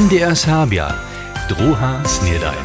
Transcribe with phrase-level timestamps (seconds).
[0.00, 0.96] MDR Serbia,
[1.48, 2.64] druha snedajn.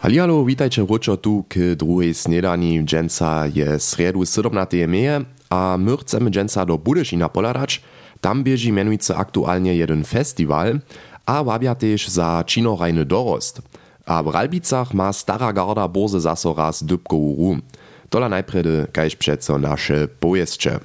[0.00, 2.84] Halialo, witajcie wróćo tu k druhej snedani.
[2.84, 4.86] Dženca je sredu 17.
[4.86, 7.82] meje a my chcemy dženca do Budyšina poladać.
[8.20, 10.78] Tam bieži menujce aktualnie jeden festiwal,
[11.26, 13.62] a wabia też za činorajny dorost.
[14.06, 17.62] A w Ralbicach ma stara garda boze zaso raz dybkowu rum.
[18.08, 20.80] Tola najpredy, kajś przeco nasze pojeszcze.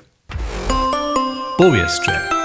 [1.58, 2.41] Powieszcze.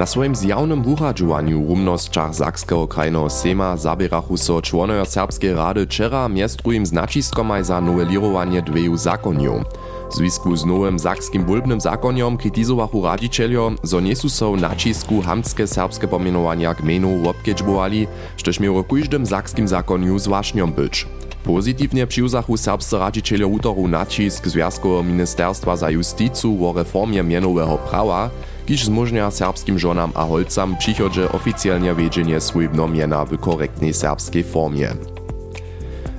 [0.00, 6.86] Na swoim zjawnym wuchadżowaniu rumnosćach Sakskiego krajnego Sejma zabierachu so członojo Serbskiej Rady wczera miestrujem
[6.86, 9.62] z naciskomaj za nowelirowanie dweju zakonów.
[10.10, 16.08] W związku z nowym sakskim bulbnym zakoniom kritizowachu radzicielio, zo nie są nacisku hamskie serbskie
[16.08, 18.06] pomienowania gmenów obkedźbowali,
[18.36, 21.06] štož miało każdym sakskim zakoniu zwłaszniom być.
[21.44, 28.30] Pozitywnie przyuzachu serbscy radzicielio utoru nacisk Związkowego Ministerstwa za Justicu o reformie mianowego prawa,
[28.70, 34.88] kiż zmożnia serbskim żonam a holcam przychodzie oficjalnie wiedzienie swojego miana w korektnej serbskiej formie.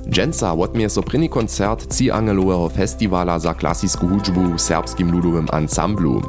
[0.08, 6.22] Dżęca odmie so pryni koncert Ci Angelowego Festivala za klasicką hudżbu w serbskim ludowym ansamblu.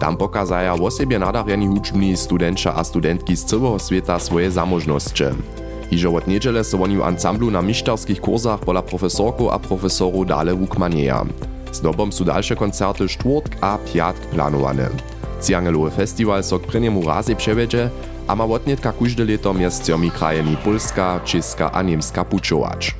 [0.00, 5.24] Tam pokazaja o sobie nadarjeni hudżbni studenci a studentki z całego świata swoje zamożności.
[5.90, 10.54] Iżo od niedziele so oni w ansamblu na misztarskich kursach pola profesorku a profesoru dale
[10.54, 11.24] wukmanieja.
[11.72, 15.15] Z dobom są dalsze koncerty czwartk a piatk planowane.
[15.46, 17.90] Ciangelowy festiwal so k prynjemu razy przewiedzie,
[18.26, 22.94] a ma odnietka każde leto miast tymi krajami Polska, Czeska a Niemska puczować.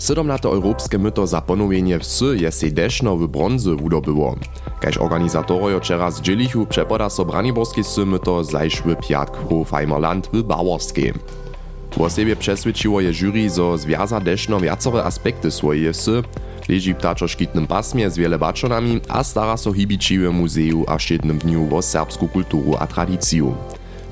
[0.00, 0.48] 17.
[0.48, 4.36] europejskie myto za ponowienie wsy je sej deszno w bronzy wudobyło.
[4.80, 11.12] Kaž organizatorojo wczera zdzielichu przepoda so braniborskie sy myto zajsz w piatk Hofheimerland w Baworskiej.
[11.96, 16.22] Wo siebie przesvědčiło je jury, zo zwiaza deszno wiacore aspekty swoje sy,
[16.70, 21.66] leži ptačo škitnym pasmie z wiele baczonami a stara so hibičiwe muzeju a šednym dniu
[21.66, 23.54] wo serbsku kulturu a tradiciju.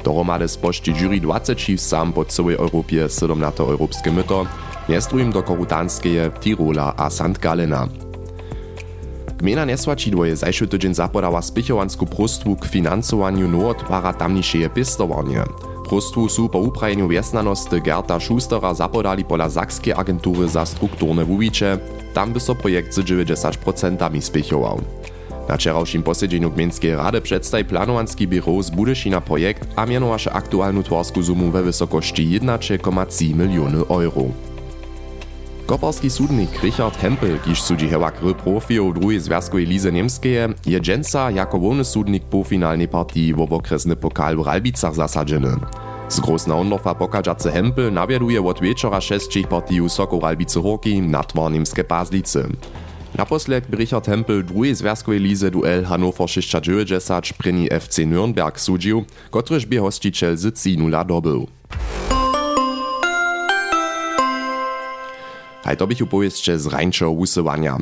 [0.05, 4.47] Dohromady spošti jury 20 sam po całej Europie 17 europejskie myto,
[4.89, 7.39] niestrujim do Korutanskeje, Tirola a St.
[7.39, 7.87] Galena.
[9.39, 15.45] Gmina Nesłačidło je zajszy tydzień zapodała spichowansku prostwu k finansowaniu nowotwara tamnišeje pistowarnie.
[15.89, 21.79] Prostwu su po uprajeniu wiesnanosti Gerta Schustera zapodali pola Sakskiej agentury za strukturne wuwicze,
[22.15, 24.81] tam by so projekt z 90% spichował.
[25.49, 31.23] Na wczorajszym posiedzeniu Gminskiej Rady przedstawi planowanski biuro z Budyszina projekt a mianowaše aktualną twarsku
[31.23, 34.48] sumu we wysokości 1,3 miliony euro.
[35.69, 41.31] Koperski sudnik Richard Hempel, kiż sudzi hewa gry profio drugiej związkowej lize niemskeje, je dżęca
[41.31, 45.57] jako wolny sudnik po finalnej partii w obokresny pokal w Ralbicach zasadzeny.
[46.09, 51.53] Z Grosna Ondorfa pokażacy Hempel nawieduje od wieczora šestčich partiju Soko Ralbice Horki na twar
[51.53, 52.49] niemskie Pazlice.
[53.15, 59.79] Naposled Richard Hempel drugiej związkowej lize duel Hannover 690 pryni FC Nürnberg sudził, kotryż by
[59.79, 61.47] hosticiel z 3-0 dobył.
[65.69, 67.79] Haj to bych upowiedzcie z rańczego usywania.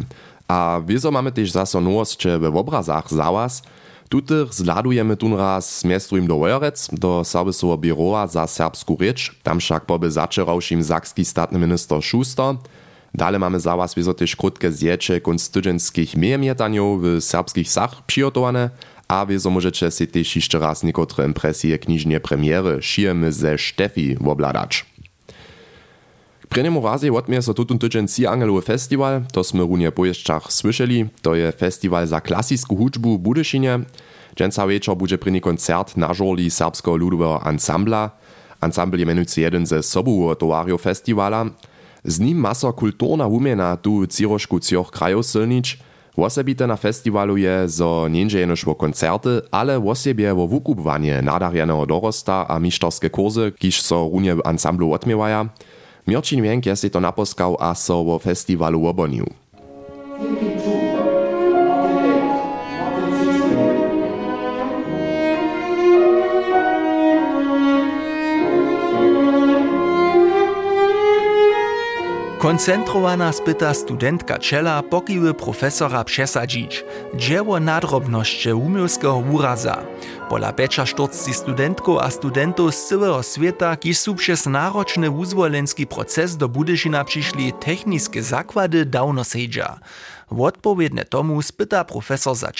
[0.49, 3.63] A wieso mamy też zaso nowostcze we obrazach za was.
[4.09, 10.11] Tutych zladujemy tunraz miestrujem do Wojerec, do serwisowa biroa za serbsku rzecz, tam však poby
[10.11, 12.55] zaczerałšim sakski statny minister Schuster.
[13.15, 18.71] Dale mamy za was wieso też krótkie zjecze konstytuenckich miejemietaniow w serbskich sach przygotowane,
[19.09, 24.85] a wieso możecie si też jeszcze raz niekotre impresje kniżnie premiery Šijemy ze Štefi obladać.
[26.49, 30.03] Prejnemu razie odmie so tutun tydzień Ci Angelowy Festiwal, to sme runie po
[30.49, 33.81] słyszeli, to je festiwal za klasicką hudżbu w Budyszynie.
[34.37, 38.11] Dżęca wieczor będzie prejny koncert na żorli serbskiego ludowego ansambla.
[38.61, 41.47] Ansambl je menujcy jeden ze sobu towario festiwala.
[42.05, 45.79] Z nim masa kulturna wumiena tu w cirożku cioch krajów silnić.
[46.17, 52.47] Wosebite na festiwalu je, zo nienže jenož wo koncerty, ale wosebie wo wukubwanie nadarjenego dorosta
[52.49, 55.49] a mištorskie kursy, kiž so runie ansamblu odmiewaja.
[56.07, 59.27] Mirčin Vienk je si to naposkał a so wo festiwalu obonił.
[72.39, 76.85] Koncentrowana spyta studentka Czela pokiły profesora przesadzić,
[77.15, 79.87] dzieło nadrobności umiejskiego uraza.
[80.29, 86.37] Pola pecza sztorci studentków a studentów z całego świata, kiż są przez naroczny uzwolenski proces
[86.37, 89.79] do Budyżina przyszli techniskie zakłady dawno sedzia.
[90.31, 92.53] Wotpowiedne tomu spyta profesor za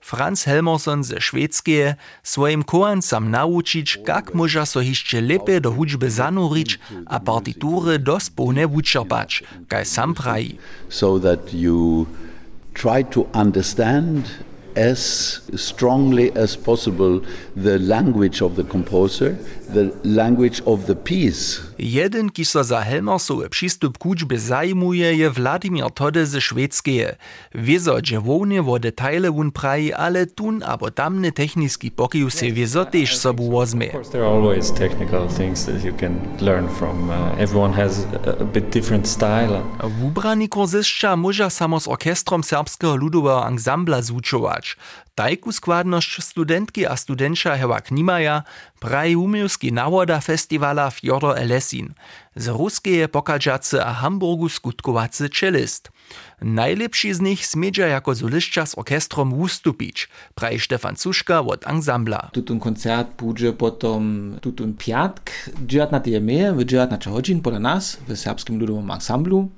[0.00, 6.78] Franz Helmerson ze Švédskie swojim koancam naučić, jak może so jeszcze lepiej do hudźby zanurić
[7.06, 10.58] a partitury dospone wučerpać, kaj sam praji.
[10.88, 12.06] So that you
[12.74, 17.20] try to understand as strongly as possible
[17.56, 19.36] the language of the composer,
[19.74, 21.60] the language of the piece.
[21.78, 27.16] Jeden, ki so za Helmersowy przystup k uczbie zajmuje, je Wladimir Tode ze Szwedzkie.
[27.54, 33.16] Wiezo dżewownie wo detaile wun praji, ale tun abo tamny techniski pokiju se wiezo też
[33.16, 33.86] sobu wozmie.
[33.86, 37.10] Of course, there are always technical things that you can learn from.
[37.10, 39.62] Uh, everyone has a, a bit different style.
[40.00, 44.59] Wubrani kurzyszcza może samo z orkestrom serbskiego ludowego ansambla zuczować.
[45.14, 48.42] Tajku składność studentki a studentsza hewa Knimaja
[48.80, 51.94] praji umiejski nawoda festivala Fjodor Elesin.
[52.36, 55.90] Z ruskeje pokadżacy a Hamburgu skutkowacy cellist.
[56.42, 62.28] Najlepszy z nich smiedzie jako soliszcza z orkestrom wustupić, praji Stefan Cuszka od ansambla.
[62.32, 65.30] Tutun koncert bude potom tutun piatk,
[65.66, 66.20] 19.
[66.20, 69.48] meje, w 19 godzin poda nas, w serbskim ludowym ansamblu.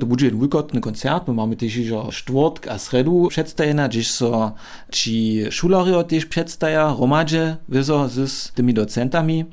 [0.00, 4.52] To bude jeden wulkotny koncert, my mamy też iżo czwartk a sredu przedstajena, gdzieś so
[4.92, 9.44] ci szulario też przedstaja, romadze, wyso z tymi docentami.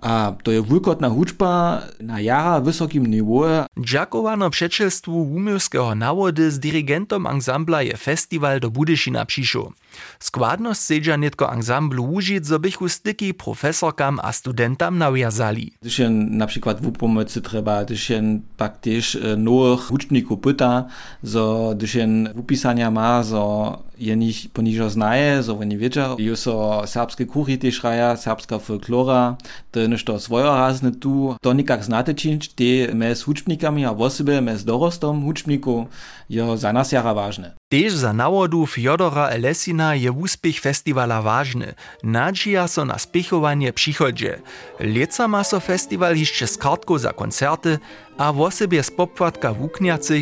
[0.00, 3.66] A to je wulkotna hučba na jara wysokim niwoje.
[3.80, 9.72] Dżakowano przeczelstwu umiejskiego nawody z dirigentom ansambla je festiwal do Budyšina přišł.
[10.20, 15.72] Składność sedza netko ansamblu užić, zo bychu styki profesorkam a studentam nawiązali.
[15.80, 20.84] Gdyż je na przykład w pomocy trzeba, gdyż je pak też nowych huczników pyta,
[21.22, 26.82] zo gdyż je upisania ma, zo je nicht poniżo znaje, zo oni wiedzą, jo so
[26.86, 29.36] serbskie kuchy też raja, serbska folklora,
[29.70, 34.58] to nešto svojorazne tu, to nikak znate činč, te me s hučnikami a osebe, me
[34.58, 35.86] s dorostom hučniku,
[36.28, 37.54] jo za nas jara važne.
[37.72, 41.72] Tež za nawodu Fjodora Elesina je úspech festivala ważny.
[42.04, 44.44] Nadzieja so na spěchovanie přichodže.
[44.76, 47.78] Leca ma so festival jeszcze z kartką za koncerty
[48.18, 49.54] a w osobie z popłatka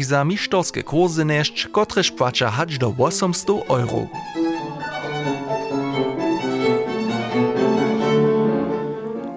[0.00, 4.06] za misztorskie kursy nešć, kotreż płaca hać do 800 euro.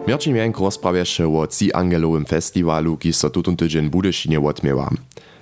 [0.08, 3.90] Mirčin Jenk rozprawieše o Ci Angelowym festiwalu, ki so tutun tydzień
[4.46, 4.90] odmiewa.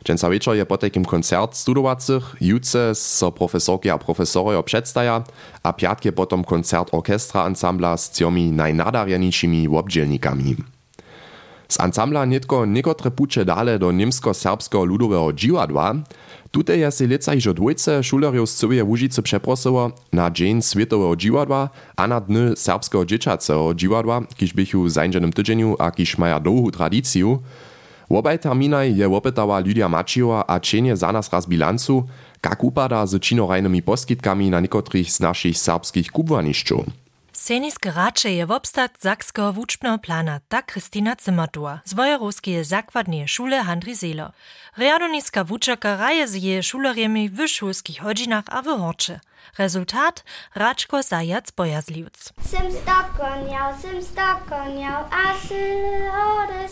[0.05, 5.23] Dżęca wieczor je potekim koncert studowacych, jutce so profesorki a profesorojo przedstaja,
[5.63, 10.55] a piatkie potom koncert orkestra ansambla z ciomi najnadarjeničimi wobdzielnikami.
[11.67, 15.95] Z ansambla nitko niekotre pucze dale do niemsko-serbskiego ludowego dziwadła,
[16.51, 21.69] Tute je si lica hižo dwójce šulerjów z cyłuje Łužice przeprosowo na dzień światowego dziwadła,
[21.95, 26.71] a na dny serbskiego dzieciacego dziwadła, kiż bychu w zańdżonym tydzieniu a kiż maja długu
[26.71, 27.39] tradyciju.
[28.11, 32.03] Wobaj terminaj je wopytała Lidia Macijowa a čenie za nas raz bilancu,
[32.41, 36.85] kak upada z činorajnymi poskitkami na niekotrych z naszych serbskich kubwanišćów.
[37.33, 43.95] Sceniske racze je wobstat sakskiego wuczbnego plana, tak Kristina Zimmertua z Wojerowskiej zakładnej szule Handri
[43.95, 44.31] Seeler.
[44.77, 49.19] Riadoniska wuczaka raje z jej szulerjemi w szulskich hodzinach a w horcze.
[49.57, 50.23] Rezultat
[50.55, 52.33] Raczko Zajac Bojazliwc.
[52.49, 55.61] Sim stokoniał, sim stokoniał, a sy
[56.37, 56.70] odesym.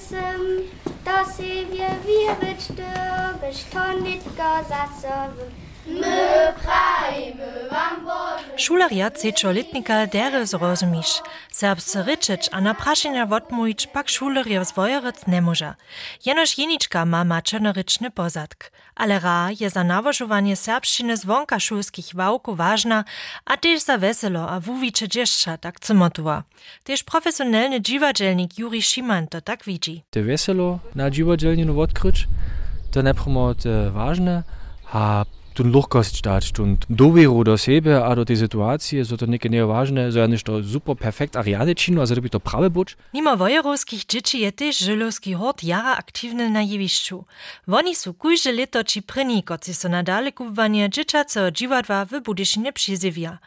[1.39, 5.53] Savior, wir wird stürbisch, tonnit Gosassoven,
[5.85, 6.78] Möbra.
[8.57, 11.07] Šularja cečolitnika dere zrozumiš.
[11.51, 15.73] Serbsce ryczeć, a na praszenia wotmujć pak šulerjev zwojerec ne może.
[16.25, 18.71] Jenoż jeniczka ma maczernoryczny pozadk.
[18.95, 23.03] Ale ra je za nawożowanie serbszczyny zwonka szulskich wałków ważna,
[23.45, 26.43] a też za weselo a wuwicze dzieszcza tak cymotuwa.
[26.83, 30.03] Też profesjonalny dziwadzielnik Juri Szyman to tak widzi.
[30.09, 32.27] te veselo na dziwodzielninu odkryć,
[32.91, 34.43] to nepromo te ważne,
[34.93, 35.25] a
[35.59, 39.65] tun luchkost dać, tun dowieru do siebie, a do tej sytuacji, so to niekie nie
[39.65, 42.95] ważne, so ja nicht to super perfekt ariane činu, a so by to prawe buč,
[43.13, 47.25] Mimo wojerowskich dzieci je też żylowski hort jara aktywny na jewiszczu.
[47.67, 53.37] Woni su kujże leto ci pryni, koci so na dalekuwanie dzieciacego dziwadła w Budyszynie przyzywia.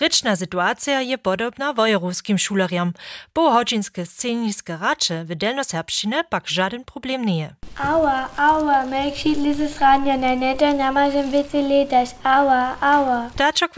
[0.00, 2.92] Ryczna sytuacja je podobna wojerowskim szulerjam.
[3.32, 7.54] Połochodzinskie sceniske racze w delnoserbszczynie pak żaden problem nie je.
[7.76, 13.30] Aua, aua, mek šitlises ranja, na neta namažem vici letaš, aua, aua.
[13.36, 13.68] Dačo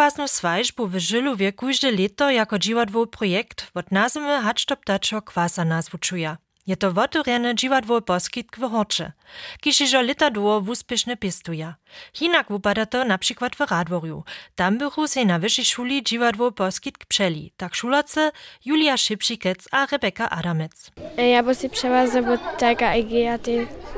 [0.89, 6.37] w Żylu wie kujże leto jako dziwadło projekt od nazwy Hacztop Dačo kwasa nazwučuja.
[6.69, 9.13] Je to wotorjene dziwadło poskitk w Horcze,
[9.61, 11.75] kiż iżo leta długo wuspieszne pistuja.
[12.15, 14.25] Hinak wupada to na przykład w.
[14.55, 18.33] Tam bychu se na wyższej szuli dziwadło poskitk przeli, tak szulace
[18.65, 20.91] Julia Szybšikec a Rebeka Adamec.
[21.17, 23.39] Ja bo si przeważę, bo taka IGA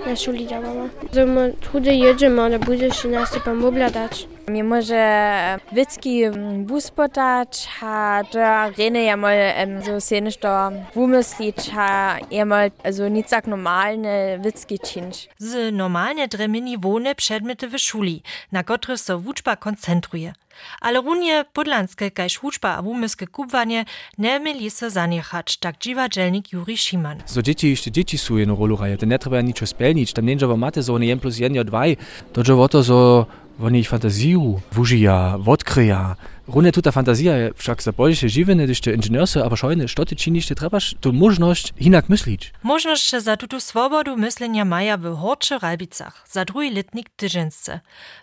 [0.07, 0.89] na szuli działała.
[1.27, 4.30] My chudy jedziemy, ale bude się nas pan dać.
[4.49, 6.23] Mi może witzki
[6.59, 8.39] bus potać, a to
[8.79, 9.37] rene ja mal
[9.85, 15.29] so senisch to wumyslić, a ja mal also nic tak normalne witzki czynć.
[15.39, 20.33] Z normalnie dremini wone przedmety w szuli, na które so wuczba koncentruje.
[20.81, 23.85] Ale runie podlanskie kaž wuczba a wumyskie kubwanie
[24.19, 27.23] nie mieli se zaniechać, tak dziwa dżelnik Juri Schiman.
[27.27, 30.57] So dzieci jeszcze dzieci są jedną rolę to nie trzeba niczego spełnić, tam nie trzeba
[30.57, 31.83] maty so 1 plus 1 2,
[32.33, 33.27] to trzeba to so
[33.63, 36.17] Wann ich Fantasiu, Wujia, Wodkria,
[36.49, 40.47] Rune tuta fantazija je však za bolše živene, jeszcze inženierse, aber šojne, što ty činiš,
[40.47, 42.53] ty trebaš tu možność inak myslić.
[42.63, 47.81] Możność za tutu swobodu myślenia maja w Horcze Ralbicach, za drugi letnik Tyżensce.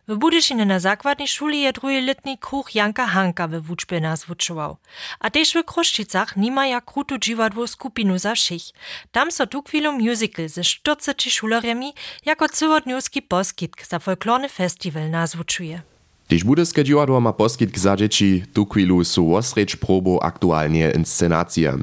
[0.08, 4.78] W Budyszine na zakładnej szuli je drugi letnik kruch Janka Hanka w wuczbie nas wuczował.
[5.20, 8.64] A też w Kruszczycach nima ja krutu dziwadło skupinu za všich.
[9.12, 11.94] Tam so tu chwilu musical ze 40 szulerjami
[12.26, 15.97] jako cywodniuski poskitk za folklorny festiwal nazwuczuje.
[16.28, 21.78] Když budyske dziwadło ma poskitk za dzieci, tu chwilu su osrecz probu aktualnie inscenacije.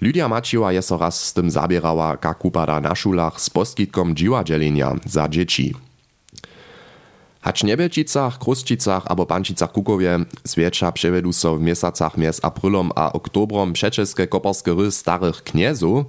[0.00, 4.96] Lydia Maciła je so raz z tym zabierała, jak upada na szulach z poskitkom dziwadzielenia
[5.06, 5.74] za dzieci.
[7.40, 9.26] Hacz Niebelčicach, Krusčicach abo
[9.72, 12.40] Kukowie zwiecza przevedu so w miesacach między
[12.94, 16.06] a oktobrom przeczeske koperske ry starych kniezów,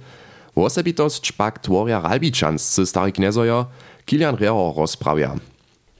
[0.56, 3.66] Wosebitost pak tworia ralbičanscy starych kniezojo,
[4.06, 5.51] Kilian Reho rozprawia.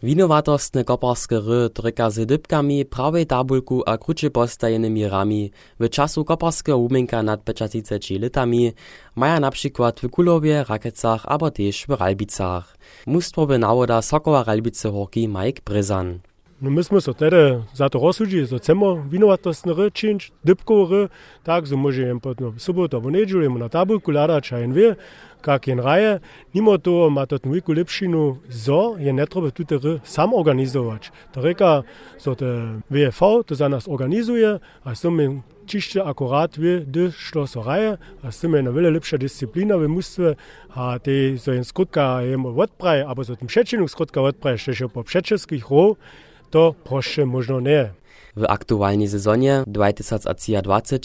[0.03, 6.79] Winowatostne koparske ry tryka z dybkami, prawej tabulku a krucie postajanymi rami w czasu koparskeho
[6.79, 8.73] umenka nad 50 litami
[9.17, 12.77] maja na przykład w Kulowie, Rakecach abo też w Ralbicach.
[13.07, 16.32] Mustwo by nawoda Sokoła Ralbice Horki Mike Brezan.
[16.63, 21.09] No, my smo se tedy za to rozsudili, za cemo vinovatostne r, činč, dipkov r,
[21.43, 24.95] tak so muži jem pod no, soboto, v nedželju na tabulku ladača in ve,
[25.43, 26.21] kak je raje,
[26.55, 31.11] nimo to ima to veliko lepšino, zo je ne treba tudi r sam organizovati.
[31.35, 31.83] To reka,
[32.19, 32.47] so te
[32.91, 37.97] VFV, to za nas organizuje, a so mi čišče akurat ve, da šlo so raje,
[38.23, 40.37] a so mi na vele lepša disciplina v mustve,
[40.75, 44.79] a te so en skotka jem odpraj, a pa so tem šečinu skotka odpraj, še
[44.79, 45.99] še po pšečeskih rov,
[46.53, 47.91] to proszę možno nie.
[48.37, 50.99] W aktualnej sezonie 2020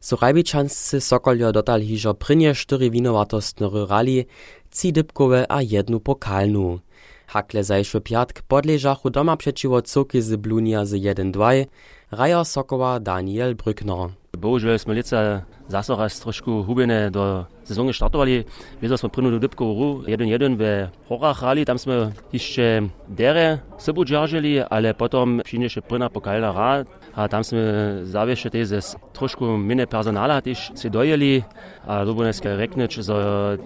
[0.00, 4.26] su Rajbičanscy Sokoljo dotali hižo prynie štyri winowatostne rali,
[4.70, 6.78] trzy dybkowe a jednu pokalnu.
[7.26, 11.66] Hakle zajszły piatk podleżachu doma przeciwo córki z Blunia z 1-2,
[12.12, 14.10] Raja Sokowa, Daniel Brückner.
[14.38, 18.44] Bohužel jsme lice zase raz trošku hubené do sezóny startovali.
[18.80, 24.04] Vyzval jsme prvnou do Dybkovu jeden jeden ve horách rali, tam jsme ještě dere sebou
[24.04, 27.58] džaržili, ale potom přijde ještě prvná pokalna rá a tam jsme
[28.02, 28.80] zavěše ty ze
[29.12, 31.44] trošku méně personála tež si dojeli
[31.86, 33.12] a to bude dneska rekneč, že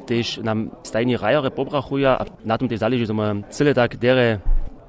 [0.04, 4.40] tež nám stejní rajere pobrachují a na tom ty záleží, že jsme celé tak dere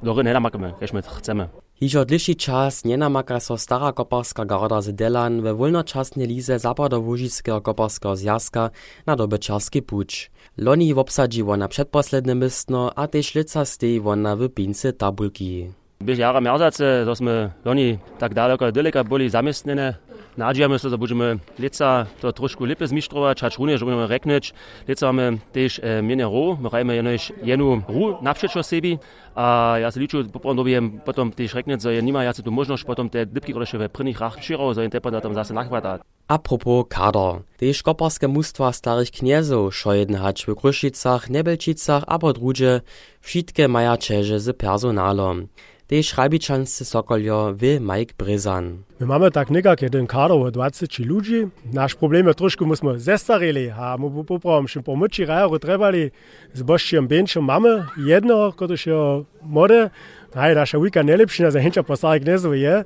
[0.03, 1.49] do nenamakeme, když my chceme.
[1.75, 8.15] Hižo dlhší čas nenamaka so stara koparska garda z Delan we wolnočasnej lize Zapadowożickiego koparskeho
[8.15, 8.71] zjazka
[9.05, 10.31] na dobyczarski puć.
[10.57, 15.71] Loni wobsadziło na przedposledne mistno, a tež lica stej wona w pince tabulki.
[16.01, 19.29] Byś jara merzace, to sme loni tak daleko daleka boli
[20.35, 20.45] zamiestnene.
[20.45, 24.53] Nadžijeme se, da budeme lica to trošku lepe zmištrować, čač runie, že budeme rekneč.
[24.87, 28.99] Lica máme tež e, miene ro, my rajme jenož jenu ru napřečo sebi.
[29.35, 32.85] A ja se liču, poprom dobijem potom tež rekneč, že je nima jace tu možnosť
[32.85, 36.01] potom te dybky rodeše ve prvných rach širov, že je tepa tam zase nachvatať.
[36.27, 37.45] Apropos kader.
[37.59, 42.81] Tež koparske mustva starých kniezov šojedne hać w Krušicach, Nebelčicach abo drugie,
[43.21, 45.53] wszystkie maja čeže z personalom.
[45.85, 48.81] Tej Šrajbičanscy Sokoljo wy Mike Brezan.
[48.99, 51.45] My mamy tak nekako jeden kadr 20 ludzi.
[51.73, 56.09] Naš problem je trošku, mi smo zestareli, a mu bo popravim še pomoči, rajo trebali.
[56.57, 58.97] Z boščjem benčem mamy jedno, kot še
[59.45, 59.93] more.
[60.33, 62.81] Aj, naša vika najlepšina za henča po starih gnezdu je,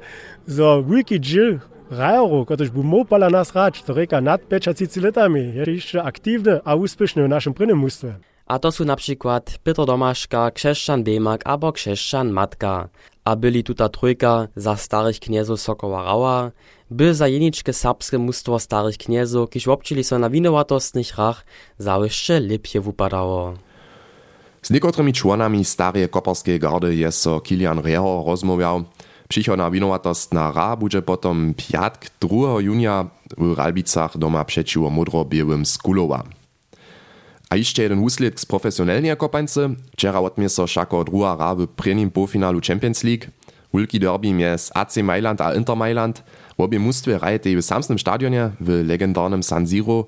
[0.46, 5.80] za wiki džil Rajoro, kot bo mopala nas rač, to reka nad 5-10 letami, je
[5.80, 8.20] še aktivne, a uspešne v našem prvem mustvu.
[8.50, 12.90] A to sú napríklad Petr Domaška, Křešćan Bemak abo Křešćan Matka.
[13.22, 16.52] A byli tuta trojka za starych kniezów Sokoła Rała,
[16.90, 20.30] by za jeniczke serbskie mnóstwo starych kniezów, kiż občili so na
[21.18, 21.46] rach,
[21.78, 23.54] załyszcze lepje wupadało.
[24.62, 28.84] Z niekotrymi członami starej koperskiej gardy jest so Kilian Reho rozmawiał.
[29.28, 36.39] Przychodna winowatostna ra będzie potom piatk 2 junia w Ralbicach doma przeciwko modro-białym skulowa.
[37.50, 39.70] A jeszcze jeden úsledk z profesjonalnej kopańcy.
[39.94, 41.06] Wczera odmie so šako
[41.40, 43.26] ra w prvním półfinalu Champions League.
[43.74, 46.24] Wielki derby między AC Mailand a Inter Mailand.
[46.58, 50.06] Obie mustwie rajete w samsnym stadionie w legendarnym San Siro.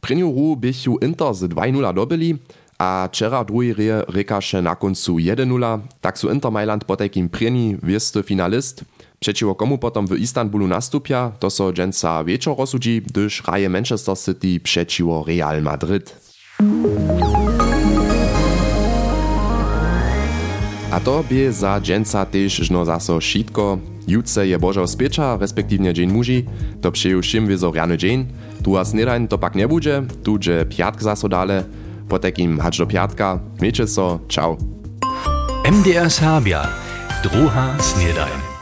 [0.00, 2.38] Prvniu ru bychu Inter z 2-0 dobili,
[2.78, 8.22] a wczera drugi reje rekaše na koncu 1-0, tak su Inter Mailand potekim prieni wiesty
[8.22, 8.84] finalist.
[9.20, 14.60] Przeciwko komu potom w Istanbulu nastupia, to so dżęca wieczor rozsudzi, gdyż raje Manchester City
[14.60, 16.33] przeciwko Real Madrid.
[20.90, 23.78] A to by za dżęca też żno zaso šitko.
[24.08, 26.44] Jutce je Bożo spiecza, respektywnie dzień muži,
[26.80, 28.26] to přeju všim wizoriany dzień.
[28.60, 31.64] Druga snedań to pak nie bude, tu dże piatk zaso dale.
[32.08, 33.40] Po takim hacz do piatka.
[33.60, 34.56] Miejcie so, ciao.
[35.64, 36.68] MDR Serbia.
[37.22, 38.53] Druha snedajn.